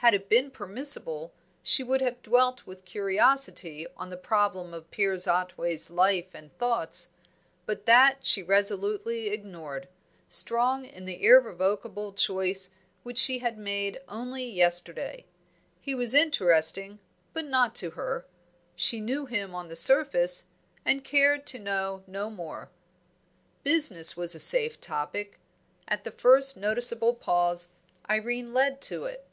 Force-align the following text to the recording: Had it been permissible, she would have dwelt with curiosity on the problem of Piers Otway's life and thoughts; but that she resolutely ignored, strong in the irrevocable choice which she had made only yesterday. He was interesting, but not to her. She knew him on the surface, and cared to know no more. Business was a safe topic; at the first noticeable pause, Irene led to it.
Had 0.00 0.14
it 0.14 0.28
been 0.28 0.52
permissible, 0.52 1.32
she 1.64 1.82
would 1.82 2.00
have 2.00 2.22
dwelt 2.22 2.64
with 2.64 2.84
curiosity 2.84 3.88
on 3.96 4.08
the 4.08 4.16
problem 4.16 4.72
of 4.72 4.88
Piers 4.92 5.26
Otway's 5.26 5.90
life 5.90 6.32
and 6.32 6.56
thoughts; 6.58 7.10
but 7.64 7.86
that 7.86 8.18
she 8.24 8.40
resolutely 8.40 9.30
ignored, 9.30 9.88
strong 10.28 10.84
in 10.84 11.06
the 11.06 11.24
irrevocable 11.24 12.12
choice 12.12 12.70
which 13.02 13.18
she 13.18 13.40
had 13.40 13.58
made 13.58 14.00
only 14.08 14.44
yesterday. 14.48 15.26
He 15.80 15.92
was 15.92 16.14
interesting, 16.14 17.00
but 17.32 17.46
not 17.46 17.74
to 17.76 17.90
her. 17.92 18.26
She 18.76 19.00
knew 19.00 19.26
him 19.26 19.56
on 19.56 19.66
the 19.66 19.74
surface, 19.74 20.44
and 20.84 21.02
cared 21.02 21.44
to 21.46 21.58
know 21.58 22.04
no 22.06 22.30
more. 22.30 22.70
Business 23.64 24.16
was 24.16 24.36
a 24.36 24.38
safe 24.38 24.80
topic; 24.80 25.40
at 25.88 26.04
the 26.04 26.12
first 26.12 26.56
noticeable 26.56 27.14
pause, 27.16 27.70
Irene 28.08 28.54
led 28.54 28.80
to 28.82 29.06
it. 29.06 29.24